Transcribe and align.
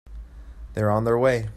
They're 0.73 0.89
on 0.89 1.03
their 1.03 1.19
way. 1.19 1.49